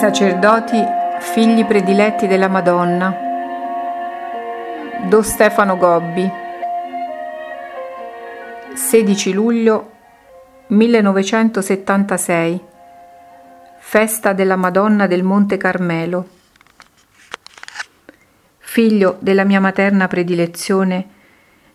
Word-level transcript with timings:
sacerdoti, 0.00 0.82
figli 1.18 1.62
prediletti 1.66 2.26
della 2.26 2.48
Madonna. 2.48 3.14
Do 5.06 5.20
Stefano 5.20 5.76
Gobbi. 5.76 6.26
16 8.72 9.32
luglio 9.34 9.90
1976. 10.68 12.60
Festa 13.76 14.32
della 14.32 14.56
Madonna 14.56 15.06
del 15.06 15.22
Monte 15.22 15.58
Carmelo. 15.58 16.26
Figlio 18.56 19.18
della 19.20 19.44
mia 19.44 19.60
materna 19.60 20.08
predilezione, 20.08 21.08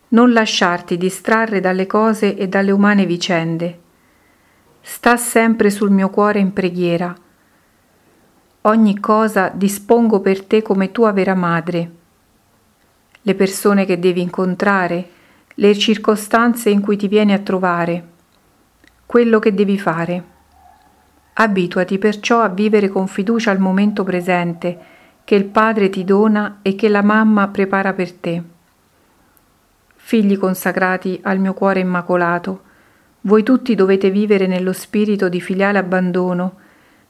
non 0.07 0.33
lasciarti 0.33 0.97
distrarre 0.97 1.59
dalle 1.59 1.85
cose 1.85 2.35
e 2.35 2.47
dalle 2.47 2.71
umane 2.71 3.05
vicende. 3.05 3.81
Sta 4.81 5.15
sempre 5.15 5.69
sul 5.69 5.91
mio 5.91 6.09
cuore 6.09 6.39
in 6.39 6.51
preghiera 6.51 7.15
ogni 8.65 8.99
cosa 8.99 9.51
dispongo 9.53 10.19
per 10.21 10.43
te 10.43 10.61
come 10.61 10.91
tua 10.91 11.11
vera 11.11 11.35
madre. 11.35 11.91
Le 13.21 13.35
persone 13.35 13.85
che 13.85 13.99
devi 13.99 14.21
incontrare, 14.21 15.09
le 15.55 15.75
circostanze 15.75 16.69
in 16.69 16.81
cui 16.81 16.97
ti 16.97 17.07
vieni 17.07 17.33
a 17.33 17.39
trovare, 17.39 18.07
quello 19.05 19.39
che 19.39 19.53
devi 19.53 19.79
fare. 19.79 20.23
Abituati 21.33 21.97
perciò 21.97 22.41
a 22.41 22.49
vivere 22.49 22.89
con 22.89 23.07
fiducia 23.07 23.51
il 23.51 23.59
momento 23.59 24.03
presente 24.03 24.93
che 25.23 25.35
il 25.35 25.45
Padre 25.45 25.89
ti 25.89 26.03
dona 26.03 26.59
e 26.61 26.75
che 26.75 26.87
la 26.87 27.01
mamma 27.01 27.47
prepara 27.47 27.93
per 27.93 28.13
te. 28.13 28.43
Figli 29.95 30.37
consacrati 30.37 31.19
al 31.23 31.39
mio 31.39 31.53
cuore 31.53 31.79
immacolato, 31.79 32.61
voi 33.21 33.41
tutti 33.41 33.73
dovete 33.73 34.11
vivere 34.11 34.45
nello 34.45 34.71
spirito 34.71 35.29
di 35.29 35.41
filiale 35.41 35.79
abbandono, 35.79 36.57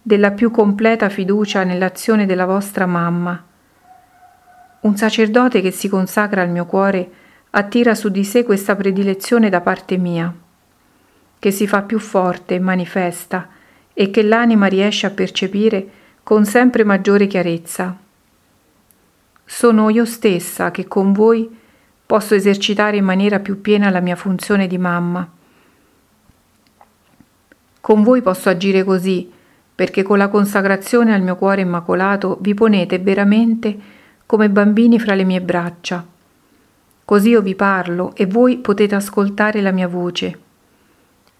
della 0.08 0.30
più 0.30 0.52
completa 0.52 1.10
fiducia 1.10 1.64
nell'azione 1.64 2.28
della 2.28 2.46
vostra 2.46 2.86
mamma. 2.86 3.44
Un 4.82 4.96
sacerdote 4.96 5.62
che 5.62 5.72
si 5.72 5.90
consacra 5.90 6.44
al 6.44 6.52
mio 6.52 6.68
cuore 6.68 7.10
attira 7.50 7.96
su 7.96 8.10
di 8.10 8.24
sé 8.24 8.44
questa 8.44 8.76
predilezione 8.76 9.50
da 9.50 9.62
parte 9.62 9.98
mia, 9.98 10.32
che 11.40 11.50
si 11.50 11.66
fa 11.66 11.82
più 11.82 11.98
forte 11.98 12.54
e 12.54 12.60
manifesta 12.60 13.50
e 13.96 14.12
che 14.12 14.22
l'anima 14.22 14.68
riesce 14.68 15.08
a 15.08 15.10
percepire 15.10 15.90
con 16.22 16.46
sempre 16.46 16.84
maggiore 16.84 17.26
chiarezza. 17.26 17.98
Sono 19.44 19.90
io 19.90 20.06
stessa 20.06 20.70
che 20.70 20.88
con 20.88 21.14
voi 21.14 21.50
posso 22.06 22.36
esercitare 22.36 22.98
in 22.98 23.06
maniera 23.06 23.40
più 23.40 23.60
piena 23.60 23.90
la 23.90 24.02
mia 24.02 24.16
funzione 24.16 24.68
di 24.68 24.78
mamma. 24.78 25.28
Con 27.82 28.04
voi 28.04 28.22
posso 28.22 28.50
agire 28.50 28.84
così, 28.84 29.34
perché 29.76 30.04
con 30.04 30.18
la 30.18 30.30
consacrazione 30.30 31.14
al 31.14 31.22
mio 31.22 31.36
cuore 31.36 31.62
immacolato 31.62 32.38
vi 32.40 32.54
ponete 32.54 32.98
veramente 32.98 33.78
come 34.26 34.50
bambini 34.50 35.00
fra 35.00 35.14
le 35.16 35.26
mie 35.26 35.42
braccia. 35.42 36.06
Così 37.04 37.30
io 37.30 37.42
vi 37.42 37.56
parlo 37.56 38.16
e 38.16 38.26
voi 38.26 38.58
potete 38.58 38.96
ascoltare 38.96 39.62
la 39.62 39.72
mia 39.72 39.88
voce. 39.88 40.40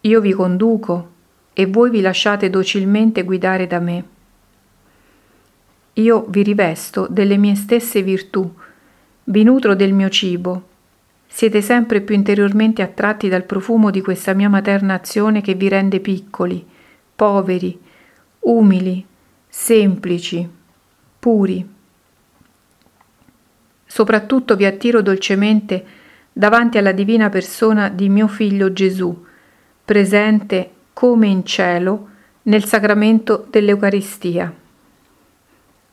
Io 0.02 0.22
vi 0.22 0.34
conduco 0.34 1.12
e 1.54 1.66
voi 1.66 1.90
vi 1.90 2.02
lasciate 2.02 2.50
docilmente 2.50 3.24
guidare 3.24 3.66
da 3.66 3.80
me. 3.80 4.04
Io 5.94 6.26
vi 6.28 6.44
rivesto 6.44 7.08
delle 7.10 7.38
mie 7.38 7.56
stesse 7.56 8.04
virtù, 8.04 8.54
vi 9.24 9.44
nutro 9.44 9.76
del 9.76 9.94
mio 9.94 10.10
cibo. 10.10 10.68
Siete 11.26 11.62
sempre 11.62 12.02
più 12.02 12.14
interiormente 12.14 12.82
attratti 12.82 13.30
dal 13.30 13.46
profumo 13.46 13.90
di 13.90 14.02
questa 14.02 14.34
mia 14.34 14.50
materna 14.50 14.94
azione 14.94 15.42
che 15.42 15.54
vi 15.54 15.70
rende 15.70 16.02
piccoli, 16.02 16.66
poveri, 17.16 17.80
umili, 18.46 19.06
semplici, 19.48 20.48
puri. 21.20 21.74
Soprattutto 23.86 24.56
vi 24.56 24.66
attiro 24.66 25.02
dolcemente 25.02 25.86
davanti 26.32 26.78
alla 26.78 26.92
divina 26.92 27.30
persona 27.30 27.90
di 27.90 28.10
mio 28.10 28.28
figlio 28.28 28.74
Gesù, 28.74 29.26
presente 29.84 30.72
come 30.94 31.28
in 31.28 31.46
cielo 31.46 32.10
nel 32.44 32.66
sacramento 32.66 33.48
dell'Eucaristia. 33.50 34.54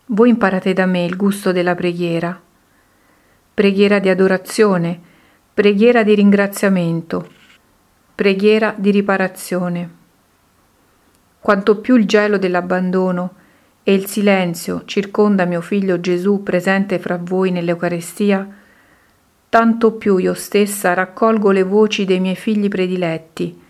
Voi 0.06 0.28
imparate 0.28 0.72
da 0.72 0.84
me 0.84 1.04
il 1.04 1.16
gusto 1.16 1.52
della 1.52 1.74
preghiera, 1.74 2.38
preghiera 3.54 3.98
di 3.98 4.08
adorazione, 4.08 5.00
preghiera 5.54 6.02
di 6.02 6.14
ringraziamento, 6.14 7.30
preghiera 8.14 8.74
di 8.76 8.90
riparazione 8.90 10.00
quanto 11.42 11.78
più 11.78 11.97
il 11.97 12.06
gelo 12.06 12.38
dell'abbandono 12.38 13.34
e 13.82 13.94
il 13.94 14.06
silenzio 14.06 14.84
circonda 14.84 15.44
mio 15.44 15.60
figlio 15.60 15.98
Gesù 16.00 16.44
presente 16.44 17.00
fra 17.00 17.19
voi 17.20 17.50
nell'Eucarestia, 17.50 18.48
tanto 19.48 19.92
più 19.94 20.19
io 20.19 20.34
stessa 20.34 20.94
raccolgo 20.94 21.50
le 21.50 21.64
voci 21.64 22.04
dei 22.04 22.20
miei 22.20 22.36
figli 22.36 22.69
prediletti, 22.69 23.60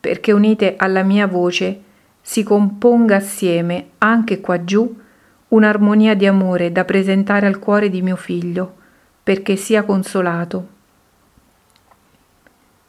perché 0.00 0.32
unite 0.32 0.74
alla 0.76 1.04
mia 1.04 1.28
voce 1.28 1.80
si 2.20 2.42
componga 2.42 3.14
assieme, 3.14 3.90
anche 3.98 4.40
qua 4.40 4.64
giù, 4.64 4.98
un'armonia 5.46 6.16
di 6.16 6.26
amore 6.26 6.72
da 6.72 6.84
presentare 6.84 7.46
al 7.46 7.60
cuore 7.60 7.88
di 7.88 8.02
mio 8.02 8.16
figlio, 8.16 8.74
perché 9.22 9.54
sia 9.54 9.84
consolato. 9.84 10.68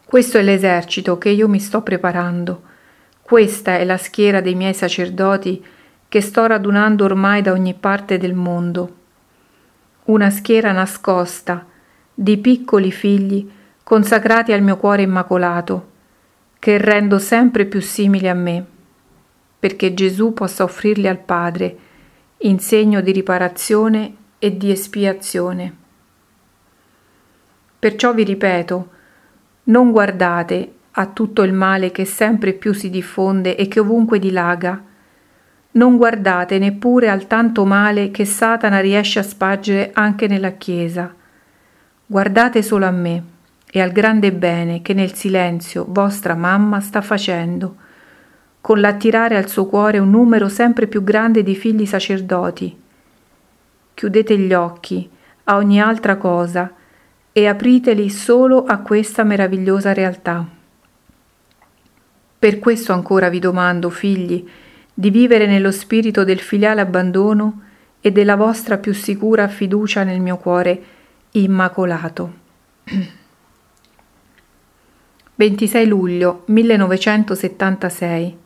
Questo 0.04 0.40
è 0.40 0.42
l'esercito 0.42 1.20
che 1.20 1.30
io 1.30 1.48
mi 1.48 1.60
sto 1.60 1.84
preparando 1.84 2.64
questa 3.28 3.76
è 3.78 3.84
la 3.84 3.98
schiera 3.98 4.40
dei 4.40 4.56
miei 4.56 4.74
sacerdoti 4.74 5.62
che 6.08 6.22
sto 6.22 6.46
radunando 6.46 7.04
ormai 7.04 7.42
da 7.42 7.52
ogni 7.52 7.74
parte 7.74 8.18
del 8.18 8.34
mondo. 8.34 8.96
Una 10.06 10.30
schiera 10.30 10.72
nascosta 10.72 11.66
di 12.14 12.38
piccoli 12.38 12.90
figli 12.90 13.52
consacrati 13.84 14.54
al 14.54 14.62
mio 14.62 14.78
cuore 14.78 15.02
immacolato, 15.02 15.90
che 16.58 16.78
rendo 16.78 17.20
sempre 17.20 17.66
più 17.66 17.82
simili 17.82 18.30
a 18.30 18.34
me, 18.34 18.66
perché 19.60 19.94
Gesù 19.94 20.32
possa 20.32 20.64
offrirli 20.64 21.10
al 21.10 21.20
Padre 21.20 21.78
in 22.38 22.60
segno 22.60 23.02
di 23.02 23.12
riparazione 23.12 24.16
e 24.40 24.56
di 24.56 24.72
espiazione. 24.72 25.76
Perciò 27.78 28.14
vi 28.14 28.24
ripeto, 28.24 28.90
non 29.64 29.92
guardate 29.92 30.76
a 31.00 31.06
tutto 31.06 31.44
il 31.44 31.54
male 31.54 31.92
che 31.92 32.06
sempre 32.06 32.54
più 32.54 32.74
si 32.74 32.90
diffonde 32.90 33.56
e 33.56 33.68
che 33.68 33.80
ovunque 33.80 34.18
dilaga. 34.18 34.84
Non 35.72 35.96
guardate 35.96 36.58
neppure 36.58 37.08
al 37.08 37.28
tanto 37.28 37.66
male 37.66 38.10
che 38.10 38.26
Satana 38.26 38.80
riesce 38.80 39.20
a 39.20 39.24
spargere 39.24 39.92
anche 39.94 40.28
nella 40.28 40.52
Chiesa. 40.52 41.14
Guardate 42.04 42.64
solo 42.64 42.88
a 42.88 42.92
me 42.92 43.24
e 43.70 43.80
al 43.80 43.92
grande 43.92 44.34
bene 44.34 44.82
che 44.82 44.96
nel 44.96 45.14
silenzio 45.14 45.86
vostra 45.88 46.34
mamma 46.34 46.80
sta 46.80 47.02
facendo, 47.02 47.76
con 48.60 48.80
l'attirare 48.80 49.38
al 49.38 49.48
suo 49.48 49.68
cuore 49.68 50.00
un 50.00 50.10
numero 50.10 50.50
sempre 50.50 50.88
più 50.88 51.04
grande 51.04 51.44
di 51.44 51.54
figli 51.54 51.86
sacerdoti. 51.86 52.76
Chiudete 53.94 54.38
gli 54.38 54.54
occhi 54.54 55.08
a 55.44 55.58
ogni 55.58 55.80
altra 55.80 56.18
cosa 56.18 56.74
e 57.32 57.48
apriteli 57.48 58.10
solo 58.10 58.64
a 58.64 58.80
questa 58.80 59.24
meravigliosa 59.24 59.94
realtà. 59.94 60.57
Per 62.40 62.60
questo 62.60 62.94
ancora 62.94 63.30
vi 63.30 63.40
domando, 63.40 63.90
figli, 63.90 64.48
di 64.94 65.10
vivere 65.10 65.48
nello 65.48 65.72
spirito 65.72 66.24
del 66.24 66.40
filiale 66.40 66.82
abbandono 66.82 67.64
e 68.00 68.12
della 68.12 68.36
vostra 68.36 68.78
più 68.78 68.94
sicura 68.94 69.48
fiducia 69.48 70.04
nel 70.04 70.20
mio 70.20 70.38
cuore 70.38 70.84
immacolato. 71.32 72.34
26 75.34 75.88
luglio 75.88 76.44
1976 76.46 78.38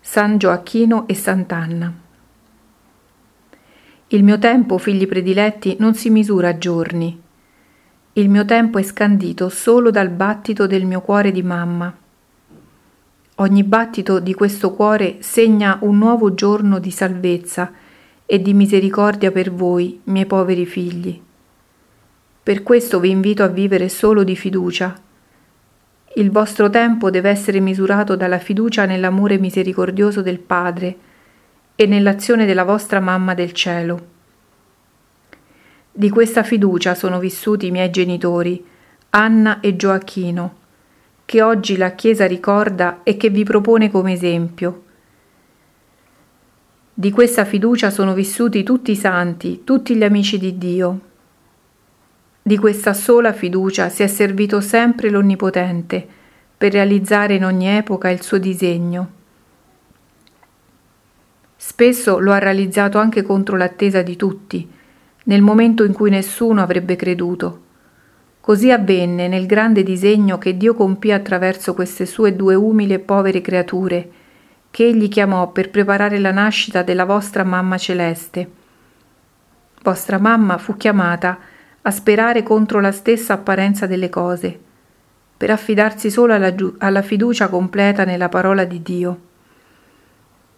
San 0.00 0.38
Gioacchino 0.38 1.06
e 1.06 1.14
Sant'Anna 1.14 1.92
Il 4.08 4.22
mio 4.24 4.38
tempo, 4.38 4.78
figli 4.78 5.06
prediletti, 5.06 5.76
non 5.78 5.94
si 5.94 6.10
misura 6.10 6.48
a 6.48 6.58
giorni. 6.58 7.20
Il 8.14 8.28
mio 8.28 8.44
tempo 8.44 8.78
è 8.78 8.82
scandito 8.82 9.48
solo 9.48 9.90
dal 9.90 10.10
battito 10.10 10.66
del 10.66 10.86
mio 10.86 11.00
cuore 11.00 11.30
di 11.30 11.42
mamma 11.42 12.02
Ogni 13.38 13.64
battito 13.64 14.20
di 14.20 14.32
questo 14.32 14.72
cuore 14.74 15.16
segna 15.18 15.78
un 15.80 15.98
nuovo 15.98 16.34
giorno 16.34 16.78
di 16.78 16.92
salvezza 16.92 17.72
e 18.24 18.40
di 18.40 18.54
misericordia 18.54 19.32
per 19.32 19.52
voi, 19.52 20.00
miei 20.04 20.24
poveri 20.24 20.64
figli. 20.64 21.20
Per 22.44 22.62
questo 22.62 23.00
vi 23.00 23.10
invito 23.10 23.42
a 23.42 23.48
vivere 23.48 23.88
solo 23.88 24.22
di 24.22 24.36
fiducia. 24.36 24.94
Il 26.14 26.30
vostro 26.30 26.70
tempo 26.70 27.10
deve 27.10 27.28
essere 27.28 27.58
misurato 27.58 28.14
dalla 28.14 28.38
fiducia 28.38 28.84
nell'amore 28.84 29.36
misericordioso 29.38 30.22
del 30.22 30.38
Padre 30.38 30.96
e 31.74 31.86
nell'azione 31.86 32.46
della 32.46 32.62
vostra 32.62 33.00
mamma 33.00 33.34
del 33.34 33.50
cielo. 33.50 34.06
Di 35.90 36.08
questa 36.08 36.44
fiducia 36.44 36.94
sono 36.94 37.18
vissuti 37.18 37.66
i 37.66 37.72
miei 37.72 37.90
genitori, 37.90 38.64
Anna 39.10 39.58
e 39.58 39.74
Gioacchino 39.74 40.62
che 41.24 41.42
oggi 41.42 41.76
la 41.76 41.92
Chiesa 41.92 42.26
ricorda 42.26 43.00
e 43.02 43.16
che 43.16 43.30
vi 43.30 43.44
propone 43.44 43.90
come 43.90 44.12
esempio. 44.12 44.82
Di 46.92 47.10
questa 47.10 47.44
fiducia 47.44 47.90
sono 47.90 48.14
vissuti 48.14 48.62
tutti 48.62 48.92
i 48.92 48.96
santi, 48.96 49.62
tutti 49.64 49.96
gli 49.96 50.04
amici 50.04 50.38
di 50.38 50.56
Dio. 50.58 51.00
Di 52.40 52.56
questa 52.58 52.92
sola 52.92 53.32
fiducia 53.32 53.88
si 53.88 54.02
è 54.02 54.06
servito 54.06 54.60
sempre 54.60 55.10
l'Onnipotente 55.10 56.06
per 56.56 56.72
realizzare 56.72 57.34
in 57.34 57.44
ogni 57.44 57.68
epoca 57.68 58.10
il 58.10 58.22
suo 58.22 58.38
disegno. 58.38 59.10
Spesso 61.56 62.18
lo 62.18 62.32
ha 62.32 62.38
realizzato 62.38 62.98
anche 62.98 63.22
contro 63.22 63.56
l'attesa 63.56 64.02
di 64.02 64.16
tutti, 64.16 64.70
nel 65.24 65.42
momento 65.42 65.82
in 65.84 65.94
cui 65.94 66.10
nessuno 66.10 66.62
avrebbe 66.62 66.94
creduto. 66.94 67.63
Così 68.44 68.70
avvenne 68.70 69.26
nel 69.26 69.46
grande 69.46 69.82
disegno 69.82 70.36
che 70.36 70.58
Dio 70.58 70.74
compì 70.74 71.10
attraverso 71.10 71.72
queste 71.72 72.04
sue 72.04 72.36
due 72.36 72.54
umili 72.54 72.92
e 72.92 72.98
povere 72.98 73.40
creature, 73.40 74.10
che 74.70 74.84
Egli 74.84 75.08
chiamò 75.08 75.50
per 75.50 75.70
preparare 75.70 76.18
la 76.18 76.30
nascita 76.30 76.82
della 76.82 77.06
vostra 77.06 77.42
mamma 77.42 77.78
celeste. 77.78 78.50
Vostra 79.82 80.18
mamma 80.18 80.58
fu 80.58 80.76
chiamata 80.76 81.38
a 81.80 81.90
sperare 81.90 82.42
contro 82.42 82.80
la 82.80 82.92
stessa 82.92 83.32
apparenza 83.32 83.86
delle 83.86 84.10
cose, 84.10 84.60
per 85.38 85.48
affidarsi 85.48 86.10
solo 86.10 86.34
alla, 86.34 86.54
giu- 86.54 86.74
alla 86.80 87.00
fiducia 87.00 87.48
completa 87.48 88.04
nella 88.04 88.28
parola 88.28 88.66
di 88.66 88.82
Dio. 88.82 89.20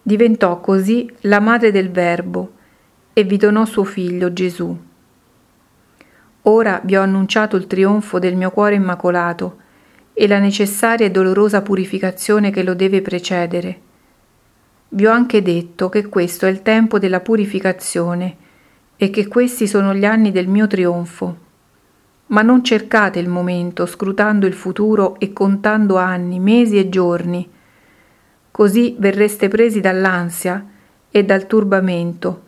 Diventò 0.02 0.58
così 0.58 1.08
la 1.20 1.38
madre 1.38 1.70
del 1.70 1.92
Verbo 1.92 2.50
e 3.12 3.22
vi 3.22 3.36
donò 3.36 3.64
suo 3.64 3.84
figlio 3.84 4.32
Gesù. 4.32 4.85
Ora 6.48 6.80
vi 6.84 6.96
ho 6.96 7.02
annunciato 7.02 7.56
il 7.56 7.66
trionfo 7.66 8.20
del 8.20 8.36
mio 8.36 8.50
cuore 8.50 8.76
immacolato 8.76 9.56
e 10.12 10.28
la 10.28 10.38
necessaria 10.38 11.04
e 11.04 11.10
dolorosa 11.10 11.60
purificazione 11.60 12.50
che 12.50 12.62
lo 12.62 12.74
deve 12.74 13.02
precedere. 13.02 13.80
Vi 14.90 15.06
ho 15.06 15.10
anche 15.10 15.42
detto 15.42 15.88
che 15.88 16.06
questo 16.06 16.46
è 16.46 16.48
il 16.48 16.62
tempo 16.62 17.00
della 17.00 17.18
purificazione 17.18 18.36
e 18.96 19.10
che 19.10 19.26
questi 19.26 19.66
sono 19.66 19.92
gli 19.92 20.04
anni 20.04 20.30
del 20.30 20.46
mio 20.46 20.68
trionfo. 20.68 21.36
Ma 22.26 22.42
non 22.42 22.62
cercate 22.62 23.18
il 23.18 23.28
momento 23.28 23.84
scrutando 23.84 24.46
il 24.46 24.54
futuro 24.54 25.18
e 25.18 25.32
contando 25.32 25.96
anni, 25.96 26.38
mesi 26.38 26.78
e 26.78 26.88
giorni. 26.88 27.50
Così 28.52 28.94
verreste 28.98 29.48
presi 29.48 29.80
dall'ansia 29.80 30.64
e 31.10 31.24
dal 31.24 31.48
turbamento 31.48 32.44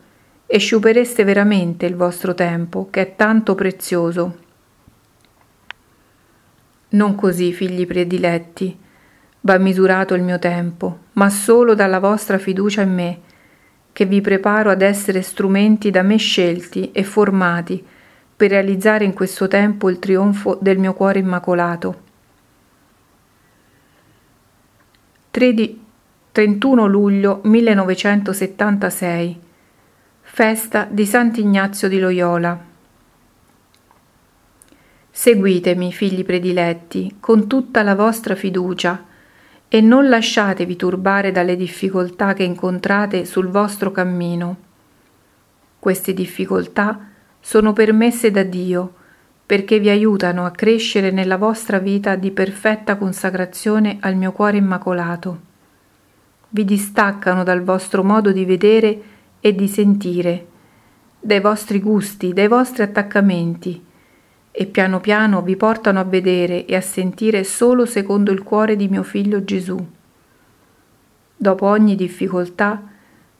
e 0.51 0.57
sciupereste 0.57 1.23
veramente 1.23 1.85
il 1.85 1.95
vostro 1.95 2.33
tempo, 2.33 2.87
che 2.89 3.01
è 3.01 3.15
tanto 3.15 3.53
prezioso. 3.53 4.37
Non 6.89 7.13
così, 7.13 7.53
figli 7.53 7.85
prediletti, 7.85 8.75
va 9.41 9.59
misurato 9.59 10.15
il 10.15 10.23
mio 10.23 10.39
tempo, 10.39 11.01
ma 11.13 11.29
solo 11.29 11.75
dalla 11.75 11.99
vostra 11.99 12.39
fiducia 12.39 12.81
in 12.81 12.91
me, 12.91 13.19
che 13.93 14.05
vi 14.05 14.21
preparo 14.21 14.71
ad 14.71 14.81
essere 14.81 15.21
strumenti 15.21 15.91
da 15.91 16.01
me 16.01 16.17
scelti 16.17 16.91
e 16.93 17.03
formati 17.03 17.85
per 18.35 18.49
realizzare 18.49 19.05
in 19.05 19.13
questo 19.13 19.47
tempo 19.47 19.87
il 19.87 19.99
trionfo 19.99 20.57
del 20.59 20.79
mio 20.79 20.95
cuore 20.95 21.19
immacolato. 21.19 22.01
31 25.29 26.87
luglio 26.87 27.41
1976 27.43 29.41
Festa 30.39 30.87
di 30.89 31.05
Sant'Ignazio 31.05 31.89
di 31.89 31.99
Loyola 31.99 32.57
Seguitemi, 35.11 35.91
figli 35.91 36.23
prediletti, 36.23 37.17
con 37.19 37.45
tutta 37.49 37.83
la 37.83 37.93
vostra 37.93 38.35
fiducia 38.35 39.03
e 39.67 39.81
non 39.81 40.07
lasciatevi 40.07 40.77
turbare 40.77 41.33
dalle 41.33 41.57
difficoltà 41.57 42.31
che 42.31 42.43
incontrate 42.43 43.25
sul 43.25 43.49
vostro 43.49 43.91
cammino. 43.91 44.55
Queste 45.77 46.13
difficoltà 46.13 47.07
sono 47.41 47.73
permesse 47.73 48.31
da 48.31 48.43
Dio 48.43 48.93
perché 49.45 49.77
vi 49.79 49.89
aiutano 49.89 50.45
a 50.45 50.51
crescere 50.51 51.11
nella 51.11 51.35
vostra 51.35 51.79
vita 51.79 52.15
di 52.15 52.31
perfetta 52.31 52.95
consacrazione 52.95 53.97
al 53.99 54.15
mio 54.15 54.31
cuore 54.31 54.55
immacolato. 54.55 55.39
Vi 56.47 56.63
distaccano 56.63 57.43
dal 57.43 57.61
vostro 57.61 58.05
modo 58.05 58.31
di 58.31 58.45
vedere 58.45 59.17
e 59.39 59.55
di 59.55 59.67
sentire, 59.67 60.47
dai 61.19 61.39
vostri 61.39 61.79
gusti, 61.79 62.33
dai 62.33 62.47
vostri 62.47 62.83
attaccamenti 62.83 63.85
e 64.51 64.65
piano 64.65 64.99
piano 64.99 65.41
vi 65.41 65.55
portano 65.55 65.99
a 65.99 66.03
vedere 66.03 66.65
e 66.65 66.75
a 66.75 66.81
sentire 66.81 67.43
solo 67.43 67.85
secondo 67.85 68.31
il 68.31 68.43
cuore 68.43 68.75
di 68.75 68.87
mio 68.87 69.03
figlio 69.03 69.43
Gesù. 69.43 69.77
Dopo 71.35 71.65
ogni 71.65 71.95
difficoltà, 71.95 72.81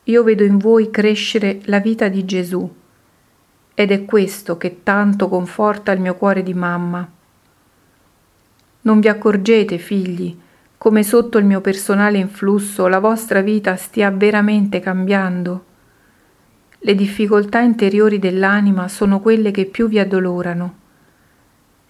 io 0.03 0.23
vedo 0.23 0.43
in 0.43 0.57
voi 0.57 0.89
crescere 0.89 1.59
la 1.65 1.79
vita 1.79 2.07
di 2.07 2.25
Gesù 2.25 2.75
ed 3.73 3.91
è 3.91 4.05
questo 4.05 4.57
che 4.57 4.83
tanto 4.83 5.29
conforta 5.29 5.91
il 5.91 5.99
mio 5.99 6.15
cuore 6.15 6.43
di 6.43 6.53
mamma. 6.53 7.09
Non 8.81 8.99
vi 8.99 9.07
accorgete, 9.07 9.77
figli, 9.77 10.37
come 10.77 11.03
sotto 11.03 11.37
il 11.37 11.45
mio 11.45 11.61
personale 11.61 12.17
influsso 12.17 12.87
la 12.87 12.99
vostra 12.99 13.41
vita 13.41 13.75
stia 13.75 14.09
veramente 14.11 14.79
cambiando? 14.79 15.65
Le 16.79 16.95
difficoltà 16.95 17.59
interiori 17.59 18.19
dell'anima 18.19 18.87
sono 18.87 19.19
quelle 19.19 19.51
che 19.51 19.65
più 19.65 19.87
vi 19.87 19.99
addolorano 19.99 20.79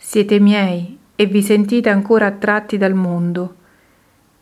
siete 0.02 0.40
miei 0.40 0.98
e 1.14 1.26
vi 1.26 1.44
sentite 1.44 1.90
ancora 1.90 2.28
attratti 2.28 2.78
dal 2.78 2.94
mondo. 2.94 3.56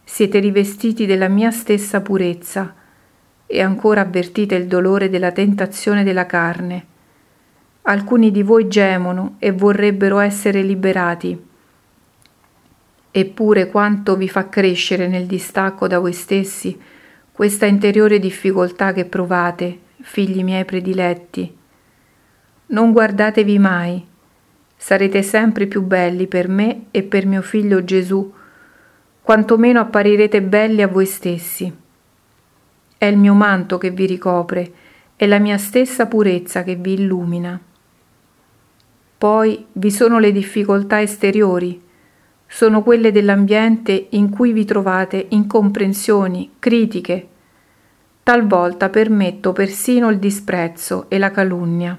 Siete 0.04 0.38
rivestiti 0.38 1.08
della 1.08 1.28
mia 1.30 1.50
stessa 1.50 2.00
purezza 2.02 2.76
e 3.48 3.60
ancora 3.60 4.02
avvertite 4.02 4.54
il 4.54 4.68
dolore 4.68 5.10
della 5.10 5.32
tentazione 5.32 6.04
della 6.04 6.28
carne. 6.28 6.86
Alcuni 7.82 8.30
di 8.30 8.44
voi 8.44 8.68
gemono 8.68 9.38
e 9.40 9.52
vorrebbero 9.52 10.20
essere 10.20 10.62
liberati. 10.62 11.46
Eppure 13.10 13.68
quanto 13.72 14.16
vi 14.16 14.30
fa 14.30 14.48
crescere 14.48 15.08
nel 15.08 15.26
distacco 15.26 15.88
da 15.88 15.98
voi 15.98 16.14
stessi 16.14 16.80
questa 17.32 17.66
interiore 17.66 18.20
difficoltà 18.20 18.94
che 18.94 19.06
provate, 19.06 19.80
figli 20.08 20.42
miei 20.42 20.64
prediletti. 20.64 21.56
Non 22.68 22.94
guardatevi 22.94 23.60
mai, 23.60 24.04
sarete 24.76 25.22
sempre 25.22 25.68
più 25.68 25.82
belli 25.82 26.28
per 26.28 26.48
me 26.48 26.86
e 26.92 27.04
per 27.04 27.26
mio 27.26 27.42
figlio 27.42 27.84
Gesù, 27.84 28.34
quantomeno 29.22 29.82
apparirete 29.82 30.42
belli 30.42 30.82
a 30.82 30.88
voi 30.88 31.06
stessi. 31.06 31.72
È 32.98 33.06
il 33.06 33.18
mio 33.18 33.34
manto 33.34 33.78
che 33.78 33.92
vi 33.92 34.06
ricopre, 34.06 34.72
è 35.18 35.28
la 35.28 35.40
mia 35.40 35.58
stessa 35.58 36.08
purezza 36.08 36.64
che 36.64 36.76
vi 36.76 36.94
illumina. 36.94 37.60
Poi 39.18 39.66
vi 39.74 39.92
sono 39.92 40.20
le 40.20 40.32
difficoltà 40.32 41.02
esteriori, 41.02 41.82
sono 42.48 42.82
quelle 42.82 43.12
dell'ambiente 43.12 44.08
in 44.12 44.30
cui 44.30 44.54
vi 44.54 44.64
trovate 44.64 45.26
incomprensioni, 45.30 46.54
critiche. 46.60 47.28
Talvolta 48.28 48.90
permetto 48.90 49.54
persino 49.54 50.10
il 50.10 50.20
disprezzo 50.20 51.06
e 51.08 51.18
la 51.18 51.32
calunnia. 51.32 51.98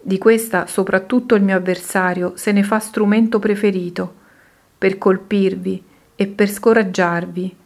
Di 0.00 0.18
questa 0.18 0.66
soprattutto 0.66 1.36
il 1.36 1.42
mio 1.44 1.54
avversario 1.54 2.32
se 2.34 2.50
ne 2.50 2.64
fa 2.64 2.80
strumento 2.80 3.38
preferito 3.38 4.12
per 4.76 4.98
colpirvi 4.98 5.84
e 6.16 6.26
per 6.26 6.50
scoraggiarvi. 6.50 7.56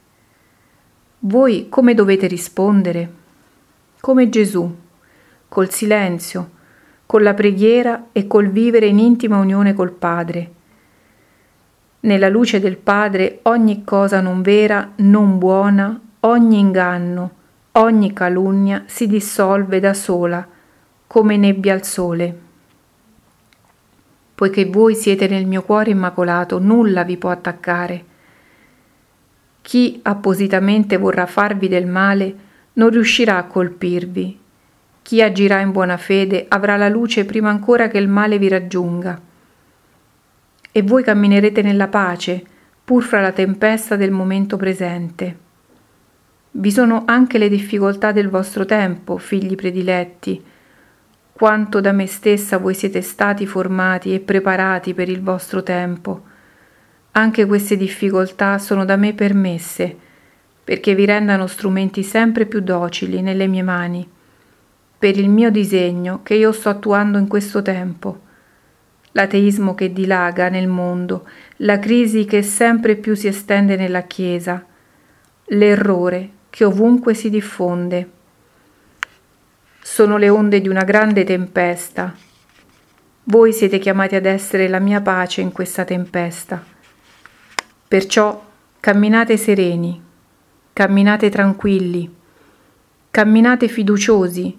Voi 1.20 1.70
come 1.70 1.94
dovete 1.94 2.26
rispondere? 2.26 3.12
Come 3.98 4.28
Gesù, 4.28 4.70
col 5.48 5.70
silenzio, 5.70 6.50
con 7.06 7.22
la 7.22 7.32
preghiera 7.32 8.08
e 8.12 8.26
col 8.26 8.48
vivere 8.48 8.84
in 8.84 8.98
intima 8.98 9.38
unione 9.38 9.72
col 9.72 9.92
Padre. 9.92 10.52
Nella 12.00 12.28
luce 12.28 12.60
del 12.60 12.76
Padre 12.76 13.38
ogni 13.44 13.84
cosa 13.84 14.20
non 14.20 14.42
vera, 14.42 14.92
non 14.96 15.38
buona, 15.38 15.98
ogni 16.24 16.58
inganno, 16.58 17.30
ogni 17.72 18.12
calunnia 18.12 18.84
si 18.86 19.06
dissolve 19.06 19.80
da 19.80 19.92
sola 19.92 20.46
come 21.06 21.36
nebbia 21.36 21.74
al 21.74 21.84
sole. 21.84 22.38
Poiché 24.34 24.66
voi 24.66 24.94
siete 24.94 25.26
nel 25.26 25.46
mio 25.46 25.62
cuore 25.62 25.90
immacolato, 25.90 26.58
nulla 26.58 27.02
vi 27.02 27.16
può 27.16 27.30
attaccare. 27.30 28.04
Chi 29.62 30.00
appositamente 30.02 30.96
vorrà 30.96 31.26
farvi 31.26 31.68
del 31.68 31.86
male 31.86 32.34
non 32.74 32.90
riuscirà 32.90 33.36
a 33.36 33.44
colpirvi. 33.44 34.38
Chi 35.02 35.22
agirà 35.22 35.58
in 35.58 35.72
buona 35.72 35.96
fede 35.96 36.46
avrà 36.48 36.76
la 36.76 36.88
luce 36.88 37.24
prima 37.24 37.50
ancora 37.50 37.88
che 37.88 37.98
il 37.98 38.08
male 38.08 38.38
vi 38.38 38.48
raggiunga. 38.48 39.20
E 40.70 40.82
voi 40.82 41.02
camminerete 41.02 41.62
nella 41.62 41.88
pace, 41.88 42.44
pur 42.84 43.02
fra 43.02 43.20
la 43.20 43.32
tempesta 43.32 43.96
del 43.96 44.12
momento 44.12 44.56
presente. 44.56 45.41
Vi 46.54 46.70
sono 46.70 47.04
anche 47.06 47.38
le 47.38 47.48
difficoltà 47.48 48.12
del 48.12 48.28
vostro 48.28 48.66
tempo, 48.66 49.16
figli 49.16 49.54
prediletti, 49.54 50.44
quanto 51.32 51.80
da 51.80 51.92
me 51.92 52.06
stessa 52.06 52.58
voi 52.58 52.74
siete 52.74 53.00
stati 53.00 53.46
formati 53.46 54.12
e 54.12 54.20
preparati 54.20 54.92
per 54.92 55.08
il 55.08 55.22
vostro 55.22 55.62
tempo. 55.62 56.24
Anche 57.12 57.46
queste 57.46 57.78
difficoltà 57.78 58.58
sono 58.58 58.84
da 58.84 58.96
me 58.96 59.14
permesse, 59.14 59.96
perché 60.62 60.94
vi 60.94 61.06
rendano 61.06 61.46
strumenti 61.46 62.02
sempre 62.02 62.44
più 62.44 62.60
docili 62.60 63.22
nelle 63.22 63.46
mie 63.46 63.62
mani, 63.62 64.06
per 64.98 65.16
il 65.16 65.30
mio 65.30 65.50
disegno 65.50 66.20
che 66.22 66.34
io 66.34 66.52
sto 66.52 66.68
attuando 66.68 67.16
in 67.16 67.28
questo 67.28 67.62
tempo. 67.62 68.20
L'ateismo 69.12 69.74
che 69.74 69.90
dilaga 69.90 70.50
nel 70.50 70.68
mondo, 70.68 71.26
la 71.56 71.78
crisi 71.78 72.26
che 72.26 72.42
sempre 72.42 72.96
più 72.96 73.14
si 73.14 73.26
estende 73.26 73.74
nella 73.76 74.02
Chiesa, 74.02 74.62
l'errore 75.46 76.40
che 76.52 76.64
ovunque 76.64 77.14
si 77.14 77.30
diffonde. 77.30 78.10
Sono 79.80 80.18
le 80.18 80.28
onde 80.28 80.60
di 80.60 80.68
una 80.68 80.84
grande 80.84 81.24
tempesta. 81.24 82.14
Voi 83.22 83.54
siete 83.54 83.78
chiamati 83.78 84.16
ad 84.16 84.26
essere 84.26 84.68
la 84.68 84.78
mia 84.78 85.00
pace 85.00 85.40
in 85.40 85.50
questa 85.50 85.86
tempesta. 85.86 86.62
Perciò 87.88 88.44
camminate 88.80 89.38
sereni, 89.38 89.98
camminate 90.74 91.30
tranquilli, 91.30 92.14
camminate 93.10 93.68
fiduciosi, 93.68 94.58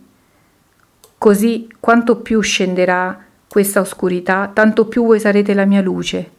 così 1.20 1.72
quanto 1.80 2.22
più 2.22 2.42
scenderà 2.42 3.24
questa 3.48 3.82
oscurità, 3.82 4.50
tanto 4.52 4.88
più 4.88 5.06
voi 5.06 5.20
sarete 5.20 5.54
la 5.54 5.66
mia 5.66 5.82
luce. 5.82 6.32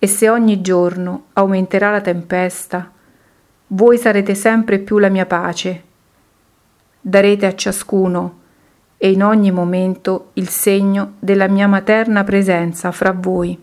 E 0.00 0.06
se 0.08 0.28
ogni 0.28 0.60
giorno 0.62 1.26
aumenterà 1.34 1.92
la 1.92 2.00
tempesta, 2.00 2.91
voi 3.74 3.96
sarete 3.96 4.34
sempre 4.34 4.78
più 4.78 4.98
la 4.98 5.08
mia 5.08 5.26
pace. 5.26 5.82
Darete 7.00 7.46
a 7.46 7.54
ciascuno 7.54 8.40
e 8.96 9.10
in 9.10 9.22
ogni 9.22 9.50
momento 9.50 10.30
il 10.34 10.48
segno 10.48 11.14
della 11.18 11.48
mia 11.48 11.66
materna 11.66 12.22
presenza 12.22 12.92
fra 12.92 13.12
voi. 13.12 13.58